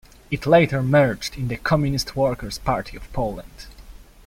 It 0.31 0.47
later 0.47 0.81
merged 0.81 1.35
into 1.37 1.49
the 1.49 1.57
Communist 1.57 2.15
Workers 2.15 2.57
Party 2.57 2.97
of 2.97 3.13
Poland. 3.13 3.67